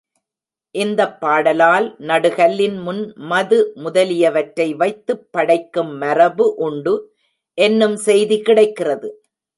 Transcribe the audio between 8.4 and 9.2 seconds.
கிடைக்கிறது.